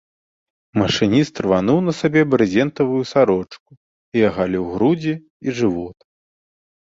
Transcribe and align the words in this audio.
Машыніст 0.81 1.41
рвануў 1.45 1.79
на 1.89 1.93
сабе 1.97 2.21
брызентавую 2.31 3.01
сарочку 3.11 3.69
і 4.21 4.25
агаліў 4.29 4.63
грудзі 4.73 5.13
і 5.17 5.47
жывот. 5.61 5.97